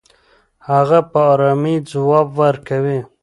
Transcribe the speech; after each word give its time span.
هغه 0.69 0.99
په 1.11 1.19
ارامۍ 1.33 1.75
ځواب 1.91 2.27
ورکوي. 2.41 2.99